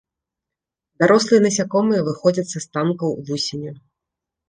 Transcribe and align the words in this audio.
Дарослыя 1.03 1.45
насякомыя 1.47 2.01
выходзяць 2.09 2.49
з 2.55 2.65
астанкаў 2.65 3.09
вусеня. 3.33 3.81